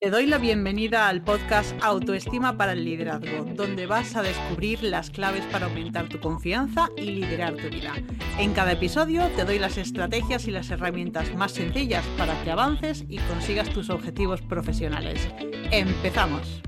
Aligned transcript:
Te 0.00 0.10
doy 0.10 0.26
la 0.26 0.38
bienvenida 0.38 1.08
al 1.08 1.24
podcast 1.24 1.74
Autoestima 1.82 2.56
para 2.56 2.74
el 2.74 2.84
Liderazgo, 2.84 3.44
donde 3.56 3.86
vas 3.86 4.14
a 4.14 4.22
descubrir 4.22 4.80
las 4.84 5.10
claves 5.10 5.44
para 5.46 5.66
aumentar 5.66 6.08
tu 6.08 6.20
confianza 6.20 6.88
y 6.96 7.06
liderar 7.06 7.56
tu 7.56 7.68
vida. 7.68 7.94
En 8.38 8.52
cada 8.52 8.70
episodio 8.70 9.28
te 9.34 9.44
doy 9.44 9.58
las 9.58 9.76
estrategias 9.76 10.46
y 10.46 10.52
las 10.52 10.70
herramientas 10.70 11.34
más 11.34 11.50
sencillas 11.50 12.06
para 12.16 12.40
que 12.44 12.52
avances 12.52 13.06
y 13.08 13.18
consigas 13.18 13.70
tus 13.70 13.90
objetivos 13.90 14.40
profesionales. 14.40 15.28
¡Empezamos! 15.72 16.62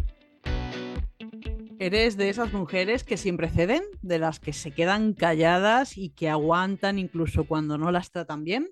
¿Eres 1.78 2.16
de 2.16 2.30
esas 2.30 2.52
mujeres 2.52 3.04
que 3.04 3.16
siempre 3.16 3.48
ceden? 3.48 3.84
¿De 4.02 4.18
las 4.18 4.40
que 4.40 4.52
se 4.52 4.72
quedan 4.72 5.12
calladas 5.12 5.96
y 5.96 6.10
que 6.10 6.28
aguantan 6.28 6.98
incluso 6.98 7.44
cuando 7.44 7.78
no 7.78 7.92
las 7.92 8.10
tratan 8.10 8.42
bien? 8.42 8.70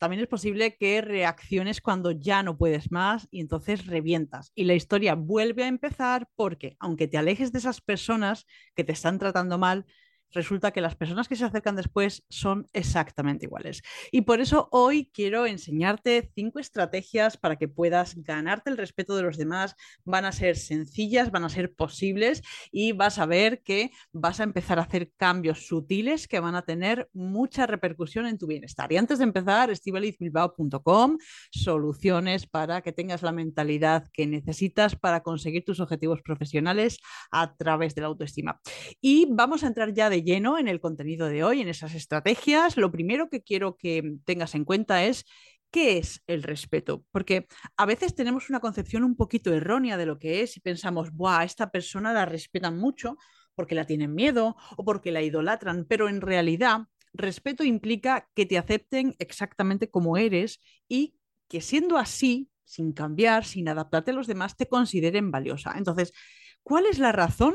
También 0.00 0.22
es 0.22 0.28
posible 0.28 0.76
que 0.76 1.02
reacciones 1.02 1.80
cuando 1.82 2.10
ya 2.10 2.42
no 2.42 2.56
puedes 2.56 2.90
más 2.90 3.28
y 3.30 3.40
entonces 3.40 3.86
revientas. 3.86 4.50
Y 4.54 4.64
la 4.64 4.74
historia 4.74 5.14
vuelve 5.14 5.64
a 5.64 5.68
empezar 5.68 6.28
porque, 6.36 6.76
aunque 6.80 7.06
te 7.06 7.18
alejes 7.18 7.52
de 7.52 7.58
esas 7.58 7.82
personas 7.82 8.46
que 8.74 8.82
te 8.82 8.92
están 8.92 9.18
tratando 9.18 9.58
mal, 9.58 9.86
resulta 10.32 10.70
que 10.70 10.80
las 10.80 10.96
personas 10.96 11.28
que 11.28 11.36
se 11.36 11.44
acercan 11.44 11.76
después 11.76 12.24
son 12.28 12.66
exactamente 12.72 13.46
iguales. 13.46 13.82
Y 14.10 14.22
por 14.22 14.40
eso 14.40 14.68
hoy 14.72 15.10
quiero 15.12 15.46
enseñarte 15.46 16.30
cinco 16.34 16.58
estrategias 16.58 17.36
para 17.36 17.56
que 17.56 17.68
puedas 17.68 18.14
ganarte 18.16 18.70
el 18.70 18.76
respeto 18.76 19.16
de 19.16 19.22
los 19.22 19.36
demás. 19.36 19.76
Van 20.04 20.24
a 20.24 20.32
ser 20.32 20.56
sencillas, 20.56 21.30
van 21.30 21.44
a 21.44 21.48
ser 21.48 21.72
posibles 21.74 22.42
y 22.70 22.92
vas 22.92 23.18
a 23.18 23.26
ver 23.26 23.62
que 23.62 23.90
vas 24.12 24.40
a 24.40 24.44
empezar 24.44 24.78
a 24.78 24.82
hacer 24.82 25.10
cambios 25.16 25.66
sutiles 25.66 26.28
que 26.28 26.40
van 26.40 26.54
a 26.54 26.62
tener 26.62 27.08
mucha 27.12 27.66
repercusión 27.66 28.26
en 28.26 28.38
tu 28.38 28.46
bienestar. 28.46 28.92
Y 28.92 28.96
antes 28.96 29.18
de 29.18 29.24
empezar, 29.24 29.70
estivalizbilbao.com, 29.70 31.18
soluciones 31.50 32.46
para 32.46 32.82
que 32.82 32.92
tengas 32.92 33.22
la 33.22 33.32
mentalidad 33.32 34.08
que 34.12 34.26
necesitas 34.26 34.96
para 34.96 35.22
conseguir 35.22 35.64
tus 35.64 35.80
objetivos 35.80 36.22
profesionales 36.22 36.98
a 37.30 37.54
través 37.56 37.94
de 37.94 38.02
la 38.02 38.08
autoestima. 38.08 38.60
Y 39.00 39.26
vamos 39.30 39.64
a 39.64 39.66
entrar 39.66 39.92
ya 39.92 40.10
de 40.10 40.19
lleno 40.22 40.58
en 40.58 40.68
el 40.68 40.80
contenido 40.80 41.26
de 41.28 41.44
hoy, 41.44 41.60
en 41.60 41.68
esas 41.68 41.94
estrategias, 41.94 42.76
lo 42.76 42.90
primero 42.90 43.28
que 43.28 43.42
quiero 43.42 43.76
que 43.76 44.16
tengas 44.24 44.54
en 44.54 44.64
cuenta 44.64 45.04
es 45.04 45.24
¿Qué 45.70 45.98
es 45.98 46.22
el 46.26 46.42
respeto? 46.42 47.04
Porque 47.12 47.46
a 47.76 47.86
veces 47.86 48.16
tenemos 48.16 48.50
una 48.50 48.58
concepción 48.58 49.04
un 49.04 49.14
poquito 49.14 49.54
errónea 49.54 49.96
de 49.96 50.06
lo 50.06 50.18
que 50.18 50.42
es 50.42 50.56
y 50.56 50.60
pensamos, 50.60 51.12
¡buah! 51.12 51.44
Esta 51.44 51.70
persona 51.70 52.12
la 52.12 52.26
respetan 52.26 52.76
mucho 52.76 53.16
porque 53.54 53.76
la 53.76 53.86
tienen 53.86 54.14
miedo 54.14 54.56
o 54.76 54.84
porque 54.84 55.12
la 55.12 55.22
idolatran, 55.22 55.86
pero 55.88 56.08
en 56.08 56.20
realidad 56.20 56.88
respeto 57.12 57.62
implica 57.62 58.28
que 58.34 58.46
te 58.46 58.58
acepten 58.58 59.14
exactamente 59.18 59.90
como 59.90 60.16
eres 60.16 60.60
y 60.88 61.14
que 61.48 61.60
siendo 61.60 61.98
así, 61.98 62.50
sin 62.64 62.92
cambiar, 62.92 63.44
sin 63.44 63.68
adaptarte 63.68 64.10
a 64.10 64.14
los 64.14 64.26
demás, 64.26 64.56
te 64.56 64.68
consideren 64.68 65.30
valiosa. 65.30 65.74
Entonces, 65.76 66.12
¿cuál 66.64 66.86
es 66.86 66.98
la 66.98 67.12
razón 67.12 67.54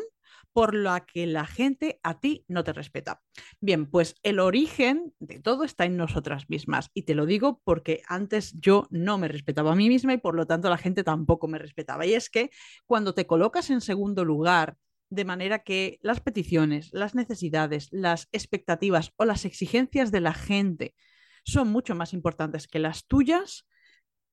por 0.56 0.74
la 0.74 1.06
que 1.06 1.28
la 1.28 1.46
gente 1.46 2.00
a 2.02 2.22
ti 2.22 2.46
no 2.48 2.64
te 2.64 2.72
respeta. 2.72 3.22
Bien, 3.60 3.88
pues 3.88 4.16
el 4.24 4.40
origen 4.40 5.14
de 5.20 5.42
todo 5.42 5.66
está 5.66 5.84
en 5.84 5.98
nosotras 5.98 6.50
mismas. 6.50 6.92
Y 6.94 7.02
te 7.02 7.14
lo 7.14 7.26
digo 7.26 7.60
porque 7.66 8.04
antes 8.08 8.54
yo 8.54 8.88
no 8.90 9.18
me 9.18 9.28
respetaba 9.28 9.74
a 9.74 9.76
mí 9.76 9.90
misma 9.90 10.14
y 10.14 10.18
por 10.18 10.34
lo 10.34 10.48
tanto 10.48 10.70
la 10.70 10.78
gente 10.78 11.04
tampoco 11.04 11.50
me 11.50 11.58
respetaba. 11.60 12.06
Y 12.06 12.14
es 12.14 12.30
que 12.30 12.52
cuando 12.86 13.14
te 13.14 13.28
colocas 13.28 13.70
en 13.70 13.82
segundo 13.82 14.24
lugar, 14.24 14.78
de 15.10 15.26
manera 15.26 15.60
que 15.60 16.00
las 16.02 16.22
peticiones, 16.22 16.90
las 16.94 17.16
necesidades, 17.16 17.90
las 17.92 18.30
expectativas 18.32 19.12
o 19.18 19.26
las 19.26 19.44
exigencias 19.44 20.10
de 20.10 20.22
la 20.22 20.34
gente 20.34 20.96
son 21.44 21.68
mucho 21.68 21.96
más 21.96 22.14
importantes 22.14 22.70
que 22.70 22.80
las 22.80 23.08
tuyas, 23.08 23.68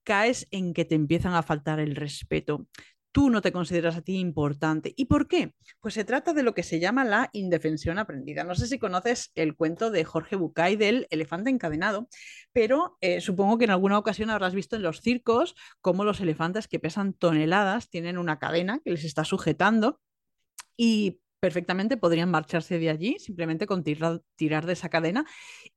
caes 0.05 0.47
en 0.51 0.73
que 0.73 0.85
te 0.85 0.95
empiezan 0.95 1.33
a 1.33 1.43
faltar 1.43 1.81
el 1.81 1.97
respeto 1.97 2.65
tú 3.13 3.29
no 3.29 3.41
te 3.41 3.53
consideras 3.53 3.95
a 3.95 4.01
ti 4.01 4.17
importante. 4.17 4.93
¿Y 4.97 5.05
por 5.05 5.27
qué? 5.27 5.53
Pues 5.79 5.93
se 5.93 6.03
trata 6.03 6.33
de 6.33 6.43
lo 6.43 6.53
que 6.53 6.63
se 6.63 6.79
llama 6.79 7.05
la 7.05 7.29
indefensión 7.31 7.99
aprendida. 7.99 8.43
No 8.43 8.55
sé 8.55 8.67
si 8.67 8.79
conoces 8.79 9.31
el 9.35 9.55
cuento 9.55 9.91
de 9.91 10.03
Jorge 10.03 10.35
Bucay 10.35 10.75
del 10.75 11.07
elefante 11.11 11.51
encadenado, 11.51 12.09
pero 12.51 12.97
eh, 13.01 13.21
supongo 13.21 13.57
que 13.57 13.65
en 13.65 13.71
alguna 13.71 13.99
ocasión 13.99 14.31
habrás 14.31 14.55
visto 14.55 14.75
en 14.75 14.81
los 14.81 14.99
circos 14.99 15.55
cómo 15.79 16.03
los 16.03 16.19
elefantes 16.19 16.67
que 16.67 16.79
pesan 16.79 17.13
toneladas 17.13 17.89
tienen 17.89 18.17
una 18.17 18.39
cadena 18.39 18.79
que 18.83 18.91
les 18.91 19.05
está 19.05 19.23
sujetando 19.23 20.01
y 20.75 21.21
perfectamente 21.43 21.97
podrían 21.97 22.31
marcharse 22.31 22.79
de 22.79 22.89
allí 22.89 23.17
simplemente 23.19 23.67
con 23.67 23.83
tirar, 23.83 24.65
de 24.65 24.71
esa 24.71 24.87
cadena 24.87 25.25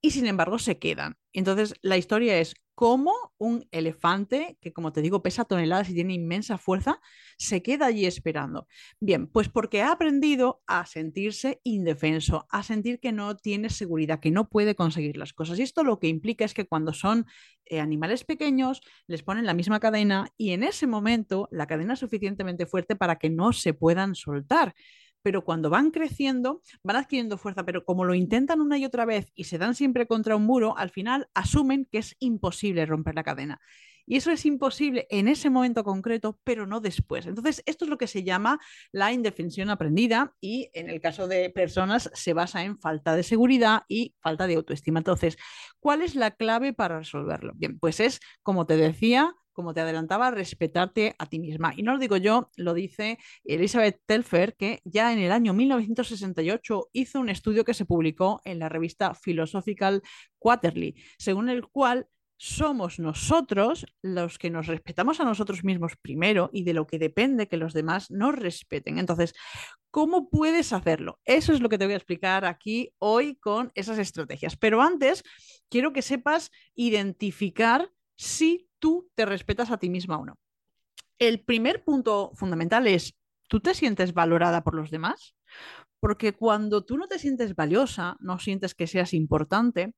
y 0.01 0.13
sin 0.13 0.27
embargo 0.27 0.61
se 0.61 0.79
quedan. 0.79 1.17
Entonces 1.33 1.75
la 1.83 1.97
historia 1.97 2.39
es 2.39 2.55
cómo 2.77 3.13
un 3.37 3.67
elefante, 3.73 4.59
que 4.61 4.73
como 4.73 4.93
te 4.93 5.03
digo 5.03 5.25
pesa 5.25 5.45
toneladas 5.45 5.91
y 5.91 5.95
tiene 5.95 6.15
inmensa 6.15 6.57
fuerza, 6.57 7.01
se 7.37 7.63
queda 7.63 7.87
allí 7.87 8.07
esperando. 8.07 8.69
Bien, 9.01 9.27
pues 9.27 9.49
porque 9.49 9.83
ha 9.83 9.91
aprendido 9.91 10.63
a 10.69 10.87
sentirse 10.87 11.61
indefenso, 11.65 12.47
a 12.49 12.63
sentir 12.63 13.01
que 13.01 13.11
no 13.11 13.37
tiene 13.37 13.69
seguridad, 13.69 14.21
que 14.21 14.31
no 14.31 14.49
puede 14.49 14.77
conseguir 14.77 15.17
las 15.17 15.33
cosas. 15.33 15.59
Y 15.59 15.63
esto 15.63 15.83
lo 15.83 15.99
que 15.99 16.07
implica 16.07 16.45
es 16.45 16.55
que 16.55 16.69
cuando 16.69 16.93
son 16.93 17.27
eh, 17.65 17.81
animales 17.81 18.23
pequeños, 18.23 18.83
les 19.09 19.25
ponen 19.25 19.47
la 19.47 19.55
misma 19.55 19.81
cadena 19.81 20.29
y 20.37 20.53
en 20.53 20.63
ese 20.63 20.87
momento 20.87 21.49
la 21.51 21.67
cadena 21.67 21.95
es 21.95 21.99
suficientemente 21.99 22.67
fuerte 22.67 22.95
para 22.95 23.17
que 23.17 23.31
no 23.31 23.53
se 23.53 23.75
puedan 23.75 24.15
soltar 24.15 24.77
pero 25.27 25.43
cuando 25.43 25.71
van 25.71 25.91
creciendo, 25.91 26.63
van 26.85 26.95
adquiriendo 26.95 27.37
fuerza, 27.37 27.65
pero 27.65 27.85
como 27.85 28.05
lo 28.05 28.15
intentan 28.15 28.61
una 28.61 28.79
y 28.79 28.85
otra 28.85 29.05
vez 29.05 29.33
y 29.35 29.43
se 29.43 29.59
dan 29.59 29.75
siempre 29.75 30.07
contra 30.07 30.37
un 30.37 30.45
muro, 30.47 30.79
al 30.79 30.91
final 30.91 31.29
asumen 31.35 31.85
que 31.91 31.99
es 31.99 32.15
imposible 32.21 32.87
romper 32.87 33.17
la 33.17 33.25
cadena. 33.25 33.61
Y 34.07 34.19
eso 34.19 34.31
es 34.31 34.47
imposible 34.47 35.09
en 35.11 35.27
ese 35.27 35.51
momento 35.51 35.83
concreto, 35.83 36.39
pero 36.45 36.65
no 36.65 36.81
después. 36.81 37.27
Entonces, 37.27 37.61
esto 37.67 37.87
es 37.87 37.89
lo 37.89 37.99
que 37.99 38.07
se 38.07 38.23
llama 38.23 38.61
la 38.93 39.13
indefensión 39.13 39.69
aprendida 39.69 40.33
y 40.41 40.71
en 40.75 40.89
el 40.89 41.01
caso 41.01 41.27
de 41.27 41.51
personas 41.51 42.09
se 42.15 42.33
basa 42.33 42.63
en 42.63 42.79
falta 42.79 43.17
de 43.17 43.25
seguridad 43.25 43.83
y 43.89 44.15
falta 44.21 44.47
de 44.47 44.55
autoestima. 44.55 45.01
Entonces, 45.01 45.39
¿cuál 45.81 46.03
es 46.03 46.15
la 46.15 46.37
clave 46.37 46.73
para 46.73 47.01
resolverlo? 47.01 47.53
Bien, 47.57 47.81
pues 47.81 47.99
es, 47.99 48.21
como 48.45 48.65
te 48.65 48.77
decía, 48.77 49.35
como 49.57 49.75
te 49.75 49.81
adelantaba, 49.81 50.31
respetarte 50.31 51.17
a 51.19 51.27
ti 51.27 51.41
misma. 51.41 51.73
Y 51.75 51.83
no 51.83 51.95
lo 51.95 51.99
digo 51.99 52.19
yo, 52.19 52.51
lo 52.57 52.75
dice 52.75 53.19
Elizabeth 53.43 54.03
Telfer, 54.07 54.55
que 54.55 54.83
ya 54.85 55.13
en 55.13 55.19
el 55.19 55.33
año 55.33 55.55
1968 55.55 56.91
hizo 56.93 57.21
un 57.21 57.31
estudio 57.31 57.65
que 57.65 57.75
se 57.75 57.87
publicó 57.87 58.43
en 58.45 58.59
la 58.59 58.69
revista 58.69 59.15
Philosophical 59.15 60.03
Quarterly, 60.39 60.95
según 61.19 61.49
el 61.49 61.67
cual 61.67 62.07
somos 62.39 62.99
nosotros 62.99 63.87
los 64.03 64.39
que 64.39 64.51
nos 64.51 64.67
respetamos 64.67 65.21
a 65.21 65.25
nosotros 65.25 65.65
mismos 65.65 65.97
primero 65.97 66.51
y 66.53 66.65
de 66.65 66.75
lo 66.75 66.87
que 66.87 66.99
depende 66.99 67.49
que 67.49 67.57
los 67.57 67.73
demás 67.73 68.11
nos 68.11 68.35
respeten. 68.37 68.99
Entonces, 68.99 69.35
¿cómo 69.91 70.29
puedes 70.29 70.75
hacerlo? 70.75 71.19
Eso 71.25 71.55
es 71.55 71.61
lo 71.61 71.71
que 71.71 71.79
te 71.79 71.87
voy 71.87 71.95
a 71.95 71.97
explicar 71.97 72.45
aquí 72.45 72.93
hoy 72.99 73.37
con 73.37 73.73
esas 73.75 73.99
estrategias. 73.99 74.55
Pero 74.57 74.83
antes, 74.83 75.25
quiero 75.71 75.95
que 75.95 76.03
sepas 76.03 76.51
identificar 76.75 77.91
si 78.17 78.66
tú 78.79 79.09
te 79.15 79.27
respetas 79.27 79.71
a 79.71 79.79
ti 79.79 79.91
misma 79.91 80.19
o 80.19 80.27
no. 80.27 80.39
El 81.19 81.41
primer 81.41 81.83
punto 81.85 82.33
fundamental 82.35 82.87
es, 82.87 83.17
¿tú 83.49 83.61
te 83.61 83.75
sientes 83.75 84.13
valorada 84.13 84.63
por 84.63 84.75
los 84.75 84.91
demás? 84.91 85.35
Porque 86.01 86.35
cuando 86.35 86.85
tú 86.85 86.99
no 86.99 87.09
te 87.09 87.19
sientes 87.19 87.55
valiosa, 87.55 88.17
no 88.21 88.39
sientes 88.39 88.75
que 88.75 88.87
seas 88.87 89.15
importante, 89.15 89.95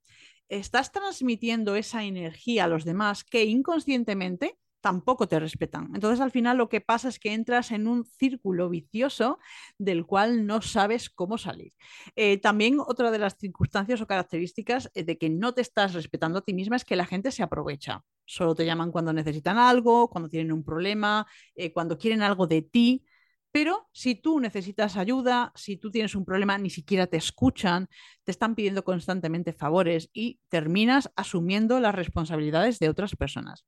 estás 0.49 0.93
transmitiendo 0.93 1.77
esa 1.77 2.05
energía 2.05 2.65
a 2.65 2.69
los 2.69 2.85
demás 2.85 3.25
que 3.25 3.45
inconscientemente 3.45 4.57
tampoco 4.81 5.29
te 5.29 5.41
respetan. 5.41 5.91
Entonces 5.95 6.21
al 6.21 6.31
final 6.31 6.57
lo 6.57 6.69
que 6.69 6.81
pasa 6.81 7.09
es 7.09 7.19
que 7.19 7.33
entras 7.33 7.73
en 7.73 7.87
un 7.87 8.05
círculo 8.05 8.69
vicioso 8.69 9.39
del 9.77 10.07
cual 10.07 10.47
no 10.47 10.63
sabes 10.63 11.11
cómo 11.11 11.39
salir. 11.39 11.73
Eh, 12.17 12.39
también 12.39 12.79
otra 12.81 13.11
de 13.11 13.19
las 13.19 13.37
circunstancias 13.37 14.01
o 14.01 14.07
características 14.07 14.91
eh, 14.95 15.05
de 15.05 15.19
que 15.19 15.31
no 15.31 15.53
te 15.53 15.63
estás 15.63 15.95
respetando 15.95 16.39
a 16.39 16.43
ti 16.43 16.55
misma 16.55 16.77
es 16.77 16.85
que 16.85 16.97
la 16.97 17.07
gente 17.07 17.33
se 17.33 17.43
aprovecha. 17.43 18.05
Solo 18.29 18.55
te 18.55 18.67
llaman 18.67 18.93
cuando 18.93 19.13
necesitan 19.13 19.57
algo, 19.59 20.09
cuando 20.11 20.29
tienen 20.29 20.53
un 20.53 20.63
problema, 20.63 21.27
eh, 21.55 21.73
cuando 21.73 21.97
quieren 21.99 22.23
algo 22.23 22.47
de 22.47 22.63
ti. 22.63 23.05
Pero 23.51 23.89
si 23.93 24.15
tú 24.15 24.39
necesitas 24.41 24.97
ayuda, 24.99 25.53
si 25.55 25.79
tú 25.79 25.91
tienes 25.91 26.15
un 26.15 26.27
problema, 26.27 26.59
ni 26.59 26.69
siquiera 26.69 27.07
te 27.07 27.17
escuchan, 27.17 27.89
te 28.25 28.31
están 28.31 28.55
pidiendo 28.55 28.85
constantemente 28.85 29.55
favores 29.55 30.11
y 30.13 30.39
terminas 30.51 31.11
asumiendo 31.17 31.81
las 31.81 31.95
responsabilidades 31.95 32.79
de 32.79 32.91
otras 32.91 33.17
personas. 33.17 33.65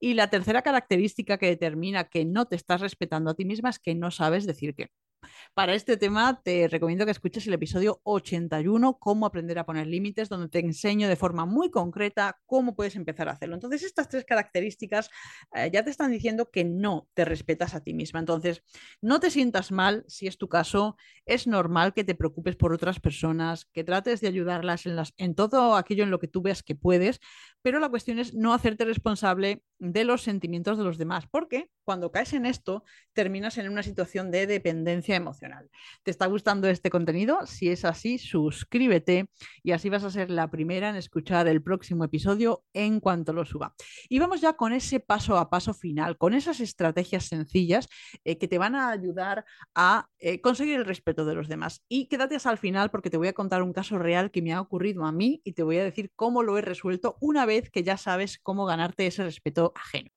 Y 0.00 0.14
la 0.14 0.28
tercera 0.30 0.62
característica 0.62 1.38
que 1.38 1.46
determina 1.46 2.08
que 2.08 2.24
no 2.24 2.46
te 2.46 2.56
estás 2.56 2.80
respetando 2.80 3.30
a 3.30 3.34
ti 3.34 3.44
misma 3.44 3.70
es 3.70 3.78
que 3.78 3.94
no 3.94 4.10
sabes 4.10 4.46
decir 4.46 4.74
qué. 4.74 4.88
Para 5.54 5.74
este 5.74 5.96
tema 5.96 6.40
te 6.42 6.68
recomiendo 6.68 7.04
que 7.04 7.10
escuches 7.10 7.46
el 7.46 7.54
episodio 7.54 8.00
81, 8.04 8.98
cómo 8.98 9.26
aprender 9.26 9.58
a 9.58 9.66
poner 9.66 9.86
límites, 9.86 10.28
donde 10.28 10.48
te 10.48 10.60
enseño 10.60 11.08
de 11.08 11.16
forma 11.16 11.46
muy 11.46 11.70
concreta 11.70 12.38
cómo 12.46 12.74
puedes 12.74 12.96
empezar 12.96 13.28
a 13.28 13.32
hacerlo. 13.32 13.54
Entonces, 13.54 13.82
estas 13.82 14.08
tres 14.08 14.24
características 14.24 15.10
eh, 15.54 15.70
ya 15.72 15.84
te 15.84 15.90
están 15.90 16.10
diciendo 16.10 16.50
que 16.50 16.64
no 16.64 17.08
te 17.14 17.24
respetas 17.24 17.74
a 17.74 17.82
ti 17.82 17.94
misma. 17.94 18.20
Entonces, 18.20 18.62
no 19.00 19.20
te 19.20 19.30
sientas 19.30 19.72
mal 19.72 20.04
si 20.08 20.26
es 20.26 20.38
tu 20.38 20.48
caso. 20.48 20.96
Es 21.26 21.46
normal 21.46 21.94
que 21.94 22.04
te 22.04 22.14
preocupes 22.14 22.56
por 22.56 22.72
otras 22.72 23.00
personas, 23.00 23.66
que 23.66 23.84
trates 23.84 24.20
de 24.20 24.28
ayudarlas 24.28 24.86
en, 24.86 24.96
las, 24.96 25.14
en 25.16 25.34
todo 25.34 25.76
aquello 25.76 26.04
en 26.04 26.10
lo 26.10 26.18
que 26.18 26.28
tú 26.28 26.42
veas 26.42 26.62
que 26.62 26.74
puedes, 26.74 27.20
pero 27.62 27.78
la 27.78 27.88
cuestión 27.88 28.18
es 28.18 28.34
no 28.34 28.54
hacerte 28.54 28.84
responsable 28.84 29.62
de 29.78 30.04
los 30.04 30.22
sentimientos 30.22 30.78
de 30.78 30.84
los 30.84 30.98
demás, 30.98 31.26
porque 31.30 31.70
cuando 31.90 32.12
caes 32.12 32.34
en 32.34 32.46
esto, 32.46 32.84
terminas 33.12 33.58
en 33.58 33.68
una 33.68 33.82
situación 33.82 34.30
de 34.30 34.46
dependencia 34.46 35.16
emocional. 35.16 35.68
¿Te 36.04 36.12
está 36.12 36.26
gustando 36.26 36.68
este 36.68 36.88
contenido? 36.88 37.44
Si 37.46 37.68
es 37.68 37.84
así, 37.84 38.16
suscríbete 38.16 39.28
y 39.64 39.72
así 39.72 39.88
vas 39.88 40.04
a 40.04 40.10
ser 40.12 40.30
la 40.30 40.48
primera 40.52 40.90
en 40.90 40.94
escuchar 40.94 41.48
el 41.48 41.64
próximo 41.64 42.04
episodio 42.04 42.62
en 42.74 43.00
cuanto 43.00 43.32
lo 43.32 43.44
suba. 43.44 43.74
Y 44.08 44.20
vamos 44.20 44.40
ya 44.40 44.52
con 44.52 44.72
ese 44.72 45.00
paso 45.00 45.36
a 45.36 45.50
paso 45.50 45.74
final, 45.74 46.16
con 46.16 46.32
esas 46.32 46.60
estrategias 46.60 47.24
sencillas 47.24 47.88
eh, 48.22 48.38
que 48.38 48.46
te 48.46 48.58
van 48.58 48.76
a 48.76 48.90
ayudar 48.90 49.44
a 49.74 50.06
eh, 50.20 50.40
conseguir 50.40 50.76
el 50.76 50.84
respeto 50.84 51.24
de 51.24 51.34
los 51.34 51.48
demás. 51.48 51.82
Y 51.88 52.06
quédate 52.06 52.36
hasta 52.36 52.52
el 52.52 52.58
final 52.58 52.92
porque 52.92 53.10
te 53.10 53.16
voy 53.16 53.26
a 53.26 53.32
contar 53.32 53.64
un 53.64 53.72
caso 53.72 53.98
real 53.98 54.30
que 54.30 54.42
me 54.42 54.52
ha 54.52 54.60
ocurrido 54.60 55.06
a 55.06 55.10
mí 55.10 55.40
y 55.42 55.54
te 55.54 55.64
voy 55.64 55.78
a 55.78 55.82
decir 55.82 56.12
cómo 56.14 56.44
lo 56.44 56.56
he 56.56 56.62
resuelto 56.62 57.16
una 57.20 57.46
vez 57.46 57.68
que 57.68 57.82
ya 57.82 57.96
sabes 57.96 58.38
cómo 58.38 58.64
ganarte 58.64 59.08
ese 59.08 59.24
respeto 59.24 59.72
ajeno. 59.74 60.12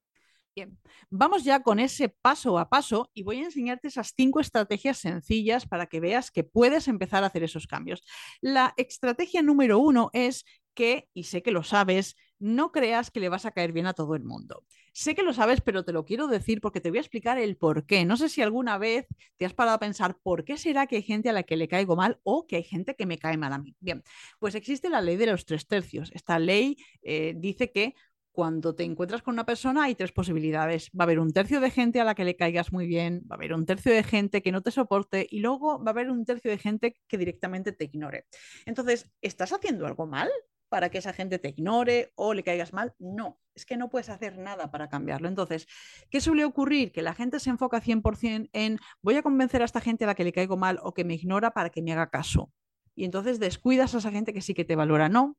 Bien, 0.55 0.77
vamos 1.09 1.43
ya 1.43 1.63
con 1.63 1.79
ese 1.79 2.09
paso 2.09 2.59
a 2.59 2.69
paso 2.69 3.09
y 3.15 3.23
voy 3.23 3.39
a 3.39 3.45
enseñarte 3.45 3.87
esas 3.87 4.13
cinco 4.15 4.39
estrategias 4.39 4.99
sencillas 4.99 5.65
para 5.67 5.87
que 5.87 5.99
veas 5.99 6.29
que 6.29 6.43
puedes 6.43 6.87
empezar 6.87 7.23
a 7.23 7.27
hacer 7.27 7.43
esos 7.43 7.65
cambios. 7.65 8.03
La 8.39 8.75
estrategia 8.77 9.41
número 9.41 9.79
uno 9.79 10.11
es 10.13 10.45
que, 10.75 11.09
y 11.15 11.23
sé 11.23 11.41
que 11.41 11.51
lo 11.51 11.63
sabes, 11.63 12.15
no 12.37 12.71
creas 12.71 13.09
que 13.09 13.19
le 13.19 13.29
vas 13.29 13.45
a 13.45 13.51
caer 13.51 13.71
bien 13.71 13.87
a 13.87 13.93
todo 13.93 14.15
el 14.15 14.23
mundo. 14.23 14.63
Sé 14.91 15.15
que 15.15 15.23
lo 15.23 15.33
sabes, 15.33 15.61
pero 15.61 15.83
te 15.83 15.91
lo 15.91 16.05
quiero 16.05 16.27
decir 16.27 16.61
porque 16.61 16.81
te 16.81 16.89
voy 16.89 16.99
a 16.99 17.01
explicar 17.01 17.39
el 17.39 17.57
por 17.57 17.87
qué. 17.87 18.05
No 18.05 18.15
sé 18.15 18.29
si 18.29 18.43
alguna 18.43 18.77
vez 18.77 19.07
te 19.37 19.45
has 19.45 19.53
parado 19.55 19.75
a 19.77 19.79
pensar 19.79 20.17
por 20.21 20.43
qué 20.43 20.57
será 20.57 20.85
que 20.85 20.97
hay 20.97 21.03
gente 21.03 21.29
a 21.29 21.33
la 21.33 21.43
que 21.43 21.57
le 21.57 21.67
caigo 21.67 21.95
mal 21.95 22.19
o 22.23 22.45
que 22.45 22.57
hay 22.57 22.63
gente 22.63 22.95
que 22.95 23.07
me 23.07 23.17
cae 23.17 23.37
mal 23.37 23.53
a 23.53 23.57
mí. 23.59 23.75
Bien, 23.79 24.03
pues 24.39 24.53
existe 24.53 24.89
la 24.89 25.01
ley 25.01 25.17
de 25.17 25.27
los 25.27 25.45
tres 25.45 25.65
tercios. 25.67 26.11
Esta 26.13 26.37
ley 26.37 26.77
eh, 27.01 27.33
dice 27.37 27.71
que 27.71 27.95
cuando 28.33 28.75
te 28.75 28.83
encuentras 28.83 29.21
con 29.21 29.35
una 29.35 29.45
persona 29.45 29.83
hay 29.83 29.95
tres 29.95 30.11
posibilidades. 30.11 30.89
Va 30.89 31.03
a 31.03 31.05
haber 31.05 31.19
un 31.19 31.31
tercio 31.31 31.61
de 31.61 31.71
gente 31.71 32.01
a 32.01 32.03
la 32.03 32.15
que 32.15 32.25
le 32.25 32.35
caigas 32.35 32.73
muy 32.73 32.87
bien, 32.87 33.21
va 33.31 33.35
a 33.35 33.37
haber 33.37 33.53
un 33.53 33.65
tercio 33.65 33.93
de 33.93 34.03
gente 34.03 34.41
que 34.41 34.51
no 34.51 34.61
te 34.61 34.71
soporte 34.71 35.27
y 35.29 35.39
luego 35.39 35.81
va 35.81 35.91
a 35.91 35.93
haber 35.93 36.09
un 36.09 36.25
tercio 36.25 36.51
de 36.51 36.57
gente 36.57 36.99
que 37.07 37.17
directamente 37.17 37.71
te 37.71 37.85
ignore. 37.85 38.25
Entonces, 38.65 39.09
¿estás 39.21 39.53
haciendo 39.53 39.85
algo 39.85 40.07
mal 40.07 40.29
para 40.67 40.89
que 40.89 40.97
esa 40.97 41.13
gente 41.13 41.37
te 41.37 41.49
ignore 41.49 42.11
o 42.15 42.33
le 42.33 42.43
caigas 42.43 42.73
mal? 42.73 42.95
No, 42.97 43.39
es 43.53 43.65
que 43.65 43.77
no 43.77 43.89
puedes 43.89 44.09
hacer 44.09 44.39
nada 44.39 44.71
para 44.71 44.89
cambiarlo. 44.89 45.27
Entonces, 45.27 45.67
¿qué 46.09 46.19
suele 46.19 46.43
ocurrir? 46.43 46.91
Que 46.91 47.03
la 47.03 47.13
gente 47.13 47.39
se 47.39 47.51
enfoca 47.51 47.81
100% 47.81 48.49
en 48.51 48.79
voy 49.03 49.15
a 49.15 49.21
convencer 49.21 49.61
a 49.61 49.65
esta 49.65 49.79
gente 49.79 50.05
a 50.05 50.07
la 50.07 50.15
que 50.15 50.23
le 50.23 50.33
caigo 50.33 50.57
mal 50.57 50.79
o 50.81 50.95
que 50.95 51.03
me 51.03 51.13
ignora 51.13 51.51
para 51.51 51.69
que 51.69 51.83
me 51.83 51.93
haga 51.93 52.09
caso 52.09 52.51
y 52.95 53.05
entonces 53.05 53.39
descuidas 53.39 53.95
a 53.95 53.99
esa 53.99 54.11
gente 54.11 54.33
que 54.33 54.41
sí 54.41 54.53
que 54.53 54.65
te 54.65 54.75
valora. 54.75 55.09
No, 55.09 55.37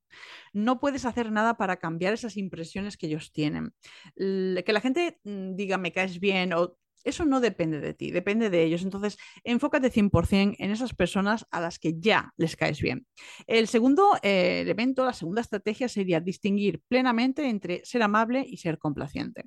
no 0.53 0.81
puedes 0.81 1.05
hacer 1.05 1.33
nada 1.33 1.57
para 1.57 1.77
cambiar 1.77 2.15
esas 2.15 2.37
impresiones 2.37 2.97
que 2.97 3.07
ellos 3.07 3.33
tienen. 3.33 3.73
que 4.17 4.73
la 4.73 4.81
gente 4.81 5.21
mm, 5.25 5.55
diga 5.55 5.79
me 5.79 5.93
caes 5.93 6.21
bien 6.21 6.53
o 6.53 6.79
eso 7.05 7.27
no 7.27 7.41
depende 7.41 7.81
de 7.81 7.93
ti, 7.95 8.11
depende 8.11 8.51
de 8.51 8.65
ellos. 8.65 8.83
Entonces, 8.83 9.19
enfócate 9.45 9.91
100% 9.91 10.57
en 10.59 10.71
esas 10.71 10.95
personas 10.95 11.47
a 11.51 11.61
las 11.61 11.79
que 11.79 11.95
ya 11.99 12.33
les 12.37 12.57
caes 12.57 12.81
bien. 12.81 13.07
El 13.47 13.69
segundo 13.69 14.17
eh, 14.23 14.61
elemento, 14.63 15.05
la 15.05 15.13
segunda 15.13 15.43
estrategia 15.43 15.89
sería 15.89 16.21
distinguir 16.21 16.83
plenamente 16.89 17.47
entre 17.49 17.85
ser 17.85 18.03
amable 18.03 18.45
y 18.47 18.57
ser 18.57 18.79
complaciente. 18.79 19.45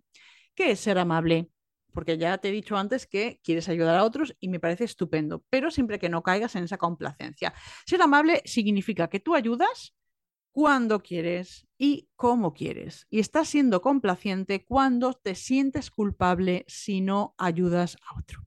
¿Qué 0.56 0.72
es 0.72 0.80
ser 0.80 1.00
amable? 1.00 1.50
Porque 1.98 2.20
ya 2.20 2.38
te 2.38 2.50
he 2.50 2.52
dicho 2.52 2.78
antes 2.78 3.08
que 3.08 3.40
quieres 3.44 3.68
ayudar 3.70 3.98
a 3.98 4.04
otros 4.04 4.36
y 4.40 4.50
me 4.50 4.60
parece 4.60 4.84
estupendo, 4.84 5.44
pero 5.50 5.72
siempre 5.72 5.98
que 5.98 6.10
no 6.10 6.22
caigas 6.22 6.56
en 6.56 6.64
esa 6.64 6.78
complacencia. 6.78 7.56
Ser 7.88 8.04
amable 8.04 8.44
significa 8.46 9.08
que 9.08 9.20
tú 9.20 9.34
ayudas 9.34 9.96
cuando 10.52 11.02
quieres 11.02 11.66
y 11.76 12.08
cómo 12.16 12.54
quieres. 12.54 13.08
Y 13.10 13.18
estás 13.20 13.50
siendo 13.50 13.82
complaciente 13.82 14.64
cuando 14.64 15.14
te 15.14 15.34
sientes 15.34 15.90
culpable 15.90 16.66
si 16.68 17.02
no 17.02 17.34
ayudas 17.40 17.98
a 18.08 18.20
otro. 18.20 18.46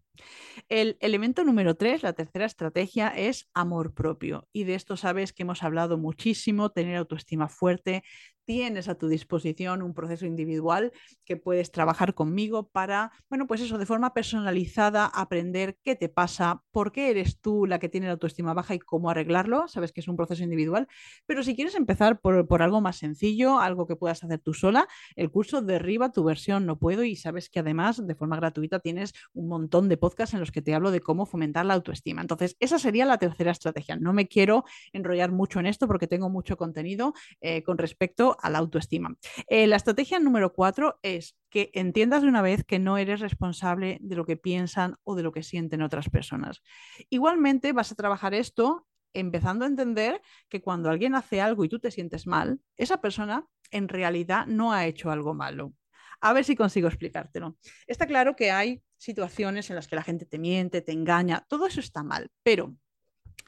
El 0.68 0.96
elemento 1.00 1.42
número 1.42 1.74
tres, 1.74 2.04
la 2.04 2.12
tercera 2.12 2.46
estrategia, 2.46 3.08
es 3.08 3.48
amor 3.52 3.94
propio. 3.94 4.46
Y 4.52 4.62
de 4.62 4.76
esto 4.76 4.96
sabes 4.96 5.32
que 5.32 5.42
hemos 5.42 5.64
hablado 5.64 5.98
muchísimo, 5.98 6.70
tener 6.70 6.96
autoestima 6.96 7.48
fuerte, 7.48 8.04
tienes 8.50 8.88
a 8.88 8.96
tu 8.96 9.06
disposición 9.06 9.80
un 9.80 9.94
proceso 9.94 10.26
individual 10.26 10.90
que 11.24 11.36
puedes 11.36 11.70
trabajar 11.70 12.14
conmigo 12.14 12.68
para, 12.68 13.12
bueno, 13.28 13.46
pues 13.46 13.60
eso, 13.60 13.78
de 13.78 13.86
forma 13.86 14.12
personalizada, 14.12 15.06
aprender 15.06 15.78
qué 15.84 15.94
te 15.94 16.08
pasa, 16.08 16.64
por 16.72 16.90
qué 16.90 17.10
eres 17.10 17.40
tú 17.40 17.64
la 17.64 17.78
que 17.78 17.88
tiene 17.88 18.08
la 18.08 18.14
autoestima 18.14 18.52
baja 18.52 18.74
y 18.74 18.80
cómo 18.80 19.08
arreglarlo. 19.08 19.68
Sabes 19.68 19.92
que 19.92 20.00
es 20.00 20.08
un 20.08 20.16
proceso 20.16 20.42
individual, 20.42 20.88
pero 21.26 21.44
si 21.44 21.54
quieres 21.54 21.76
empezar 21.76 22.20
por, 22.20 22.48
por 22.48 22.60
algo 22.62 22.80
más 22.80 22.96
sencillo, 22.96 23.60
algo 23.60 23.86
que 23.86 23.94
puedas 23.94 24.24
hacer 24.24 24.40
tú 24.40 24.52
sola, 24.52 24.88
el 25.14 25.30
curso 25.30 25.62
derriba 25.62 26.10
tu 26.10 26.24
versión 26.24 26.66
no 26.66 26.76
puedo 26.76 27.04
y 27.04 27.14
sabes 27.14 27.50
que 27.50 27.60
además 27.60 28.04
de 28.04 28.16
forma 28.16 28.34
gratuita 28.34 28.80
tienes 28.80 29.12
un 29.32 29.46
montón 29.46 29.88
de 29.88 29.96
podcasts 29.96 30.34
en 30.34 30.40
los 30.40 30.50
que 30.50 30.60
te 30.60 30.74
hablo 30.74 30.90
de 30.90 31.00
cómo 31.00 31.24
fomentar 31.24 31.66
la 31.66 31.74
autoestima. 31.74 32.20
Entonces, 32.20 32.56
esa 32.58 32.80
sería 32.80 33.04
la 33.04 33.18
tercera 33.18 33.52
estrategia. 33.52 33.94
No 33.94 34.12
me 34.12 34.26
quiero 34.26 34.64
enrollar 34.92 35.30
mucho 35.30 35.60
en 35.60 35.66
esto 35.66 35.86
porque 35.86 36.08
tengo 36.08 36.28
mucho 36.28 36.56
contenido 36.56 37.14
eh, 37.40 37.62
con 37.62 37.78
respecto 37.78 38.36
a 38.42 38.50
la 38.50 38.58
autoestima. 38.58 39.16
Eh, 39.48 39.66
la 39.66 39.76
estrategia 39.76 40.18
número 40.18 40.52
cuatro 40.52 40.98
es 41.02 41.36
que 41.50 41.70
entiendas 41.74 42.22
de 42.22 42.28
una 42.28 42.42
vez 42.42 42.64
que 42.64 42.78
no 42.78 42.98
eres 42.98 43.20
responsable 43.20 43.98
de 44.00 44.16
lo 44.16 44.24
que 44.24 44.36
piensan 44.36 44.96
o 45.04 45.14
de 45.14 45.22
lo 45.22 45.32
que 45.32 45.42
sienten 45.42 45.82
otras 45.82 46.08
personas. 46.08 46.62
Igualmente 47.08 47.72
vas 47.72 47.92
a 47.92 47.96
trabajar 47.96 48.34
esto 48.34 48.86
empezando 49.12 49.64
a 49.64 49.68
entender 49.68 50.20
que 50.48 50.62
cuando 50.62 50.88
alguien 50.90 51.14
hace 51.14 51.40
algo 51.40 51.64
y 51.64 51.68
tú 51.68 51.78
te 51.78 51.90
sientes 51.90 52.26
mal, 52.26 52.60
esa 52.76 53.00
persona 53.00 53.46
en 53.70 53.88
realidad 53.88 54.46
no 54.46 54.72
ha 54.72 54.86
hecho 54.86 55.10
algo 55.10 55.34
malo. 55.34 55.74
A 56.20 56.32
ver 56.32 56.44
si 56.44 56.54
consigo 56.54 56.88
explicártelo. 56.88 57.56
Está 57.86 58.06
claro 58.06 58.36
que 58.36 58.50
hay 58.50 58.82
situaciones 58.98 59.70
en 59.70 59.76
las 59.76 59.88
que 59.88 59.96
la 59.96 60.02
gente 60.02 60.26
te 60.26 60.38
miente, 60.38 60.82
te 60.82 60.92
engaña, 60.92 61.46
todo 61.48 61.66
eso 61.66 61.80
está 61.80 62.02
mal, 62.02 62.30
pero 62.42 62.76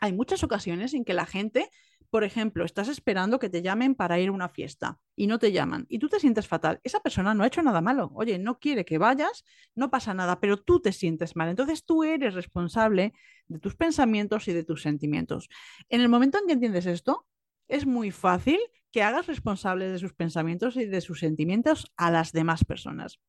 hay 0.01 0.13
muchas 0.13 0.43
ocasiones 0.43 0.95
en 0.95 1.05
que 1.05 1.13
la 1.13 1.27
gente 1.27 1.71
por 2.13 2.25
ejemplo, 2.25 2.67
estás 2.67 2.89
esperando 2.89 3.39
que 3.39 3.49
te 3.49 3.63
llamen 3.63 3.95
para 3.95 4.21
ir 4.21 4.29
a 4.29 4.33
una 4.33 4.51
fiesta 4.51 4.99
y 5.17 5.27
no 5.27 5.39
te 5.39 5.51
llaman 5.51 5.87
y 5.89 5.99
tú 5.99 6.11
te 6.11 6.21
sientes 6.21 6.47
fatal. 6.47 6.79
Esa 6.85 7.01
persona 7.01 7.33
no 7.33 7.43
ha 7.43 7.47
hecho 7.47 7.63
nada 7.63 7.81
malo. 7.81 8.13
Oye, 8.15 8.39
no 8.39 8.59
quiere 8.59 8.85
que 8.85 8.99
vayas, 8.99 9.47
no 9.75 9.91
pasa 9.91 10.13
nada, 10.13 10.39
pero 10.39 10.59
tú 10.59 10.79
te 10.79 10.93
sientes 10.93 11.37
mal. 11.37 11.49
Entonces 11.49 11.87
tú 11.87 12.05
eres 12.05 12.35
responsable 12.35 13.15
de 13.49 13.59
tus 13.59 13.77
pensamientos 13.77 14.47
y 14.47 14.53
de 14.53 14.63
tus 14.63 14.83
sentimientos. 14.83 15.49
En 15.89 16.03
el 16.03 16.11
momento 16.11 16.37
en 16.37 16.47
que 16.47 16.53
entiendes 16.53 16.85
esto, 16.85 17.27
es 17.67 17.87
muy 17.87 18.11
fácil 18.11 18.59
que 18.91 19.03
hagas 19.03 19.27
responsables 19.27 19.91
de 19.91 19.99
sus 19.99 20.13
pensamientos 20.13 20.77
y 20.77 20.85
de 20.85 21.01
sus 21.01 21.19
sentimientos 21.19 21.95
a 21.97 22.11
las 22.11 22.33
demás 22.33 22.63
personas. 22.67 23.21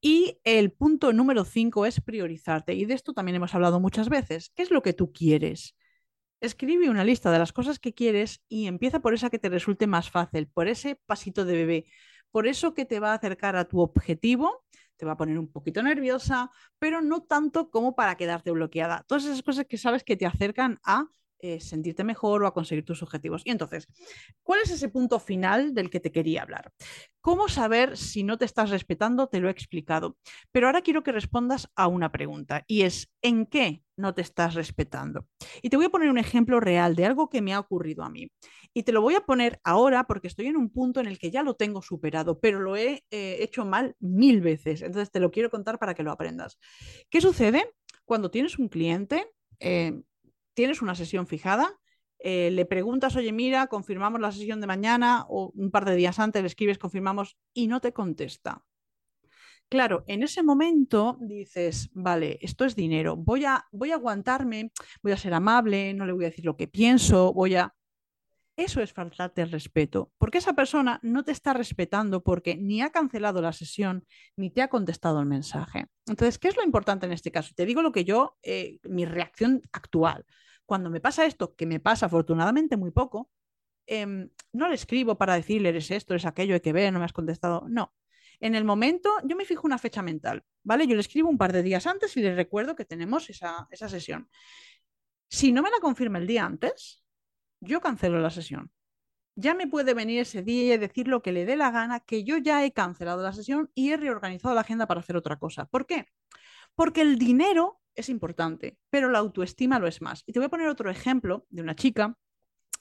Y 0.00 0.38
el 0.44 0.72
punto 0.72 1.12
número 1.12 1.44
cinco 1.44 1.84
es 1.84 2.00
priorizarte. 2.00 2.72
Y 2.72 2.86
de 2.86 2.94
esto 2.94 3.12
también 3.12 3.36
hemos 3.36 3.54
hablado 3.54 3.78
muchas 3.78 4.08
veces. 4.08 4.52
¿Qué 4.54 4.62
es 4.62 4.70
lo 4.70 4.80
que 4.80 4.94
tú 4.94 5.12
quieres? 5.12 5.76
Escribe 6.42 6.90
una 6.90 7.04
lista 7.04 7.30
de 7.30 7.38
las 7.38 7.52
cosas 7.52 7.78
que 7.78 7.94
quieres 7.94 8.42
y 8.48 8.66
empieza 8.66 8.98
por 8.98 9.14
esa 9.14 9.30
que 9.30 9.38
te 9.38 9.48
resulte 9.48 9.86
más 9.86 10.10
fácil, 10.10 10.48
por 10.48 10.66
ese 10.66 10.96
pasito 11.06 11.44
de 11.44 11.54
bebé, 11.54 11.86
por 12.32 12.48
eso 12.48 12.74
que 12.74 12.84
te 12.84 12.98
va 12.98 13.12
a 13.12 13.14
acercar 13.14 13.54
a 13.54 13.66
tu 13.66 13.80
objetivo, 13.80 14.64
te 14.96 15.06
va 15.06 15.12
a 15.12 15.16
poner 15.16 15.38
un 15.38 15.52
poquito 15.52 15.84
nerviosa, 15.84 16.50
pero 16.80 17.00
no 17.00 17.22
tanto 17.22 17.70
como 17.70 17.94
para 17.94 18.16
quedarte 18.16 18.50
bloqueada. 18.50 19.04
Todas 19.06 19.24
esas 19.24 19.42
cosas 19.44 19.66
que 19.66 19.78
sabes 19.78 20.02
que 20.02 20.16
te 20.16 20.26
acercan 20.26 20.80
a 20.82 21.06
eh, 21.42 21.60
sentirte 21.60 22.04
mejor 22.04 22.44
o 22.44 22.46
a 22.46 22.54
conseguir 22.54 22.84
tus 22.84 23.02
objetivos. 23.02 23.42
Y 23.44 23.50
entonces, 23.50 23.88
¿cuál 24.44 24.60
es 24.62 24.70
ese 24.70 24.88
punto 24.88 25.18
final 25.18 25.74
del 25.74 25.90
que 25.90 25.98
te 25.98 26.12
quería 26.12 26.42
hablar? 26.42 26.72
¿Cómo 27.20 27.48
saber 27.48 27.96
si 27.96 28.22
no 28.22 28.38
te 28.38 28.44
estás 28.44 28.70
respetando? 28.70 29.26
Te 29.26 29.40
lo 29.40 29.48
he 29.48 29.50
explicado. 29.50 30.16
Pero 30.52 30.66
ahora 30.68 30.82
quiero 30.82 31.02
que 31.02 31.10
respondas 31.10 31.68
a 31.74 31.88
una 31.88 32.12
pregunta 32.12 32.62
y 32.68 32.82
es, 32.82 33.12
¿en 33.22 33.46
qué 33.46 33.82
no 33.96 34.14
te 34.14 34.22
estás 34.22 34.54
respetando? 34.54 35.26
Y 35.62 35.70
te 35.70 35.76
voy 35.76 35.86
a 35.86 35.90
poner 35.90 36.10
un 36.10 36.18
ejemplo 36.18 36.60
real 36.60 36.94
de 36.94 37.06
algo 37.06 37.28
que 37.28 37.42
me 37.42 37.52
ha 37.52 37.58
ocurrido 37.58 38.04
a 38.04 38.08
mí. 38.08 38.30
Y 38.72 38.84
te 38.84 38.92
lo 38.92 39.02
voy 39.02 39.16
a 39.16 39.22
poner 39.22 39.60
ahora 39.64 40.04
porque 40.04 40.28
estoy 40.28 40.46
en 40.46 40.56
un 40.56 40.70
punto 40.70 41.00
en 41.00 41.06
el 41.06 41.18
que 41.18 41.32
ya 41.32 41.42
lo 41.42 41.54
tengo 41.54 41.82
superado, 41.82 42.38
pero 42.38 42.60
lo 42.60 42.76
he 42.76 43.04
eh, 43.10 43.38
hecho 43.40 43.64
mal 43.64 43.96
mil 43.98 44.40
veces. 44.40 44.82
Entonces 44.82 45.10
te 45.10 45.18
lo 45.18 45.32
quiero 45.32 45.50
contar 45.50 45.80
para 45.80 45.94
que 45.94 46.04
lo 46.04 46.12
aprendas. 46.12 46.58
¿Qué 47.10 47.20
sucede 47.20 47.74
cuando 48.04 48.30
tienes 48.30 48.60
un 48.60 48.68
cliente? 48.68 49.26
Eh, 49.58 50.02
tienes 50.54 50.82
una 50.82 50.94
sesión 50.94 51.26
fijada, 51.26 51.78
eh, 52.18 52.50
le 52.52 52.66
preguntas, 52.66 53.16
oye, 53.16 53.32
mira, 53.32 53.66
confirmamos 53.66 54.20
la 54.20 54.30
sesión 54.30 54.60
de 54.60 54.68
mañana 54.68 55.26
o 55.28 55.52
un 55.56 55.70
par 55.70 55.84
de 55.84 55.96
días 55.96 56.20
antes 56.20 56.42
le 56.42 56.46
escribes, 56.46 56.78
confirmamos 56.78 57.36
y 57.52 57.66
no 57.66 57.80
te 57.80 57.92
contesta. 57.92 58.64
Claro, 59.68 60.04
en 60.06 60.22
ese 60.22 60.42
momento 60.42 61.16
dices, 61.20 61.88
vale, 61.94 62.38
esto 62.42 62.64
es 62.64 62.76
dinero, 62.76 63.16
voy 63.16 63.46
a, 63.46 63.64
voy 63.72 63.90
a 63.90 63.94
aguantarme, 63.94 64.70
voy 65.02 65.12
a 65.12 65.16
ser 65.16 65.32
amable, 65.34 65.94
no 65.94 66.04
le 66.04 66.12
voy 66.12 66.26
a 66.26 66.28
decir 66.28 66.44
lo 66.44 66.56
que 66.56 66.68
pienso, 66.68 67.32
voy 67.32 67.54
a... 67.54 67.74
Eso 68.62 68.80
es 68.80 68.92
faltarte 68.92 69.42
el 69.42 69.50
respeto, 69.50 70.12
porque 70.18 70.38
esa 70.38 70.52
persona 70.52 71.00
no 71.02 71.24
te 71.24 71.32
está 71.32 71.52
respetando 71.52 72.22
porque 72.22 72.56
ni 72.56 72.80
ha 72.80 72.90
cancelado 72.90 73.42
la 73.42 73.52
sesión 73.52 74.06
ni 74.36 74.50
te 74.50 74.62
ha 74.62 74.68
contestado 74.68 75.18
el 75.18 75.26
mensaje. 75.26 75.86
Entonces, 76.06 76.38
¿qué 76.38 76.46
es 76.46 76.56
lo 76.56 76.62
importante 76.62 77.06
en 77.06 77.12
este 77.12 77.32
caso? 77.32 77.52
Te 77.56 77.66
digo 77.66 77.82
lo 77.82 77.90
que 77.90 78.04
yo, 78.04 78.36
eh, 78.44 78.78
mi 78.84 79.04
reacción 79.04 79.62
actual. 79.72 80.24
Cuando 80.64 80.90
me 80.90 81.00
pasa 81.00 81.26
esto, 81.26 81.56
que 81.56 81.66
me 81.66 81.80
pasa 81.80 82.06
afortunadamente 82.06 82.76
muy 82.76 82.92
poco, 82.92 83.30
em, 83.86 84.30
no 84.52 84.68
le 84.68 84.76
escribo 84.76 85.18
para 85.18 85.34
decirle, 85.34 85.70
eres 85.70 85.90
esto, 85.90 86.14
eres 86.14 86.24
aquello, 86.24 86.54
hay 86.54 86.60
que 86.60 86.72
ver, 86.72 86.92
no 86.92 87.00
me 87.00 87.04
has 87.04 87.12
contestado. 87.12 87.66
No, 87.68 87.92
en 88.38 88.54
el 88.54 88.64
momento, 88.64 89.10
yo 89.24 89.34
me 89.34 89.44
fijo 89.44 89.66
una 89.66 89.78
fecha 89.78 90.02
mental, 90.02 90.44
¿vale? 90.62 90.86
Yo 90.86 90.94
le 90.94 91.00
escribo 91.00 91.28
un 91.28 91.38
par 91.38 91.52
de 91.52 91.64
días 91.64 91.88
antes 91.88 92.16
y 92.16 92.22
le 92.22 92.34
recuerdo 92.34 92.76
que 92.76 92.84
tenemos 92.84 93.28
esa, 93.28 93.66
sesión. 93.72 94.28
Si 95.28 95.50
no 95.50 95.62
me 95.62 95.70
la 95.70 95.78
confirma 95.80 96.18
el 96.18 96.28
día 96.28 96.44
antes, 96.44 97.01
yo 97.62 97.80
cancelo 97.80 98.20
la 98.20 98.30
sesión. 98.30 98.70
Ya 99.34 99.54
me 99.54 99.66
puede 99.66 99.94
venir 99.94 100.20
ese 100.20 100.42
día 100.42 100.74
y 100.74 100.78
decir 100.78 101.08
lo 101.08 101.22
que 101.22 101.32
le 101.32 101.46
dé 101.46 101.56
la 101.56 101.70
gana, 101.70 102.00
que 102.00 102.22
yo 102.24 102.36
ya 102.36 102.64
he 102.64 102.72
cancelado 102.72 103.22
la 103.22 103.32
sesión 103.32 103.70
y 103.74 103.92
he 103.92 103.96
reorganizado 103.96 104.54
la 104.54 104.60
agenda 104.60 104.86
para 104.86 105.00
hacer 105.00 105.16
otra 105.16 105.38
cosa. 105.38 105.64
¿Por 105.66 105.86
qué? 105.86 106.06
Porque 106.74 107.00
el 107.00 107.18
dinero 107.18 107.80
es 107.94 108.08
importante, 108.10 108.76
pero 108.90 109.08
la 109.08 109.18
autoestima 109.20 109.78
lo 109.78 109.86
es 109.86 110.02
más. 110.02 110.22
Y 110.26 110.32
te 110.32 110.38
voy 110.38 110.46
a 110.46 110.50
poner 110.50 110.68
otro 110.68 110.90
ejemplo 110.90 111.46
de 111.48 111.62
una 111.62 111.74
chica 111.74 112.14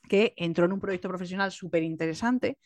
que 0.10 0.34
entró 0.36 0.66
en 0.66 0.74
un 0.74 0.82
proyecto 0.82 1.08
profesional 1.08 1.52
súper 1.52 1.84
interesante 1.84 2.58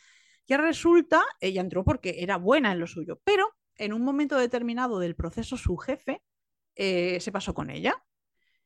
ya 0.47 0.57
resulta, 0.57 1.23
ella 1.39 1.61
entró 1.61 1.83
porque 1.83 2.17
era 2.19 2.37
buena 2.37 2.71
en 2.71 2.79
lo 2.79 2.87
suyo, 2.87 3.19
pero 3.23 3.49
en 3.77 3.93
un 3.93 4.03
momento 4.03 4.37
determinado 4.37 4.99
del 4.99 5.15
proceso 5.15 5.57
su 5.57 5.75
jefe 5.77 6.21
eh, 6.75 7.19
se 7.19 7.31
pasó 7.31 7.53
con 7.53 7.69
ella. 7.69 8.03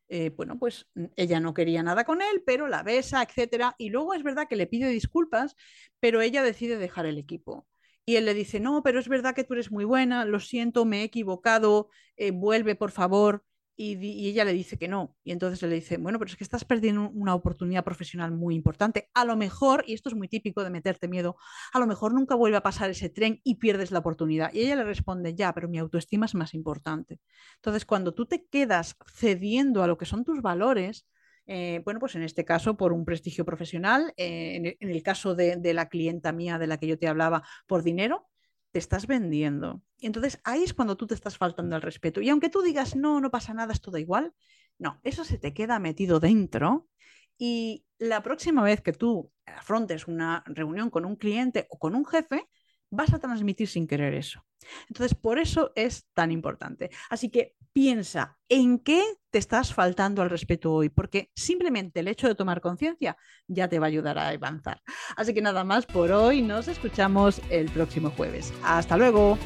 Eh, 0.09 0.31
bueno, 0.35 0.57
pues 0.57 0.87
mm, 0.95 1.05
ella 1.15 1.39
no 1.39 1.53
quería 1.53 1.83
nada 1.83 2.03
con 2.03 2.21
él, 2.21 2.43
pero 2.45 2.67
la 2.67 2.83
besa, 2.83 3.21
etcétera. 3.23 3.75
Y 3.77 3.89
luego 3.89 4.13
es 4.13 4.23
verdad 4.23 4.47
que 4.49 4.55
le 4.55 4.67
pide 4.67 4.89
disculpas, 4.89 5.55
pero 5.99 6.21
ella 6.21 6.43
decide 6.43 6.77
dejar 6.77 7.05
el 7.05 7.17
equipo. 7.17 7.67
Y 8.05 8.15
él 8.15 8.25
le 8.25 8.33
dice, 8.33 8.59
no, 8.59 8.81
pero 8.83 8.99
es 8.99 9.07
verdad 9.07 9.35
que 9.35 9.43
tú 9.43 9.53
eres 9.53 9.71
muy 9.71 9.85
buena, 9.85 10.25
lo 10.25 10.39
siento, 10.39 10.85
me 10.85 11.01
he 11.01 11.03
equivocado, 11.03 11.89
eh, 12.17 12.31
vuelve 12.31 12.75
por 12.75 12.91
favor 12.91 13.43
y, 13.81 14.27
ella 14.27 14.43
le 14.43 14.51
dice 14.51 14.77
que 14.77 14.89
no. 14.89 15.15
Y 15.23 15.31
entonces 15.31 15.61
le 15.61 15.73
dice, 15.75 15.95
bueno, 15.97 16.19
pero 16.19 16.29
es 16.29 16.35
que 16.35 16.43
estás 16.43 16.65
perdiendo 16.65 17.09
una 17.11 17.33
oportunidad 17.33 17.85
profesional 17.85 18.31
muy 18.31 18.53
importante. 18.53 19.09
A 19.13 19.23
lo 19.23 19.37
mejor, 19.37 19.85
y 19.87 19.93
esto 19.93 20.09
es 20.09 20.15
muy 20.15 20.27
típico 20.27 20.65
de 20.65 20.69
meterte 20.69 21.07
miedo, 21.07 21.37
a 21.71 21.79
lo 21.79 21.87
mejor 21.87 22.13
nunca 22.13 22.35
vuelve 22.35 22.57
a 22.57 22.61
pasar 22.61 22.89
ese 22.89 23.09
tren 23.09 23.39
y 23.43 23.55
pierdes 23.55 23.91
la 23.91 23.99
oportunidad. 23.99 24.51
Y 24.53 24.61
ella 24.61 24.75
le 24.75 24.83
responde, 24.83 25.33
ya, 25.33 25.53
pero 25.53 25.69
mi 25.69 25.77
autoestima 25.77 26.25
es 26.25 26.35
más 26.35 26.53
importante. 26.53 27.19
Entonces, 27.55 27.85
cuando 27.85 28.13
tú 28.13 28.25
te 28.25 28.45
quedas 28.47 28.97
cediendo 29.13 29.81
a 29.81 29.87
lo 29.87 29.97
que 29.97 30.05
son 30.05 30.25
tus 30.25 30.41
valores, 30.41 31.07
eh, 31.47 31.81
bueno, 31.85 32.01
pues 32.01 32.15
en 32.15 32.23
este 32.23 32.43
caso 32.43 32.75
por 32.75 32.91
un 32.91 33.05
prestigio 33.05 33.45
profesional, 33.45 34.13
eh, 34.17 34.75
en, 34.79 34.89
el, 34.89 35.03
caso 35.03 35.35
de, 35.35 35.55
de, 35.55 35.73
la 35.73 35.87
clienta 35.87 36.31
mía 36.33 36.59
de 36.59 36.67
la 36.67 36.77
que 36.77 36.87
yo 36.87 36.99
te 36.99 37.07
hablaba, 37.07 37.43
por 37.65 37.81
dinero, 37.81 38.28
te 38.71 38.79
estás 38.79 39.07
vendiendo. 39.07 39.81
Y 39.97 40.07
entonces 40.07 40.39
ahí 40.43 40.63
es 40.63 40.73
cuando 40.73 40.97
tú 40.97 41.07
te 41.07 41.15
estás 41.15 41.37
faltando 41.37 41.75
el 41.75 41.81
respeto. 41.81 42.21
Y 42.21 42.29
aunque 42.29 42.49
tú 42.49 42.61
digas, 42.61 42.95
no, 42.95 43.19
no 43.19 43.31
pasa 43.31 43.53
nada, 43.53 43.73
es 43.73 43.81
todo 43.81 43.97
igual, 43.97 44.33
no, 44.77 44.99
eso 45.03 45.23
se 45.23 45.37
te 45.37 45.53
queda 45.53 45.79
metido 45.79 46.19
dentro. 46.19 46.87
Y 47.37 47.85
la 47.97 48.21
próxima 48.21 48.63
vez 48.63 48.81
que 48.81 48.93
tú 48.93 49.31
afrontes 49.45 50.07
una 50.07 50.43
reunión 50.45 50.89
con 50.89 51.05
un 51.05 51.15
cliente 51.15 51.67
o 51.69 51.79
con 51.79 51.95
un 51.95 52.05
jefe, 52.05 52.47
vas 52.91 53.13
a 53.13 53.19
transmitir 53.19 53.67
sin 53.67 53.87
querer 53.87 54.13
eso. 54.13 54.43
Entonces, 54.87 55.15
por 55.15 55.39
eso 55.39 55.71
es 55.75 56.07
tan 56.13 56.31
importante. 56.31 56.89
Así 57.09 57.29
que 57.29 57.55
piensa 57.71 58.37
en 58.49 58.79
qué 58.79 59.03
te 59.29 59.37
estás 59.37 59.73
faltando 59.73 60.21
al 60.21 60.29
respeto 60.29 60.73
hoy, 60.73 60.89
porque 60.89 61.31
simplemente 61.35 61.99
el 61.99 62.07
hecho 62.07 62.27
de 62.27 62.35
tomar 62.35 62.61
conciencia 62.61 63.15
ya 63.47 63.67
te 63.67 63.79
va 63.79 63.85
a 63.85 63.89
ayudar 63.89 64.17
a 64.17 64.29
avanzar. 64.29 64.81
Así 65.15 65.33
que 65.33 65.41
nada 65.41 65.63
más 65.63 65.85
por 65.85 66.11
hoy, 66.11 66.41
nos 66.41 66.67
escuchamos 66.67 67.41
el 67.49 67.69
próximo 67.69 68.11
jueves. 68.11 68.53
Hasta 68.63 68.97
luego. 68.97 69.37